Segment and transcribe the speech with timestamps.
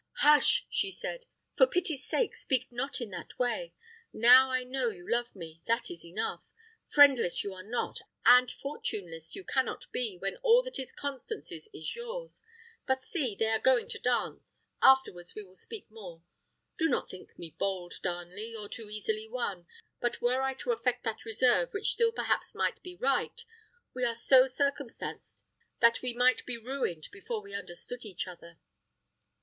[0.21, 3.75] "Hush!" she said, "for pity's sake speak not in that way.
[4.11, 6.41] Now I know you love me, that is enough.
[6.83, 11.95] Friendless you are not, and fortuneless you cannot he, when all that is Constance's is
[11.95, 12.41] yours.
[12.87, 13.35] But see!
[13.35, 16.23] they are going to dance; afterwards we will speak more.
[16.79, 19.67] Do not think me bold, Darnley, or too easily won;
[19.99, 23.45] but were I to affect that reserve which still perhaps might be right,
[23.93, 25.45] we are so circumstanced
[25.79, 28.57] that we might be ruined before we understood each other."